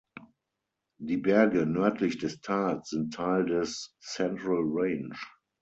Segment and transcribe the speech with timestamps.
[0.99, 5.13] Die Berge nördlich des Tals sind Teil des Central Range.